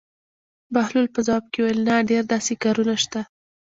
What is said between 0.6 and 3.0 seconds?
بهلول په ځواب کې وویل: نه ډېر داسې کارونه